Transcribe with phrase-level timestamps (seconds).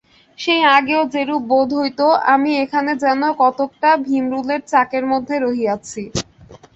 [0.39, 2.01] সেই আগেও যেরূপ বোধ হইত,
[2.33, 6.03] আমি এখানে যেন কতকটা ভীমরুলের চাকের মধ্যে রহিয়াছি।